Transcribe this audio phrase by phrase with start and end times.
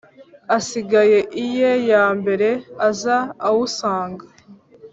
[0.57, 1.01] Asiga
[1.45, 2.49] iye ya mbere
[2.87, 3.17] aza
[3.47, 4.25] awusanga!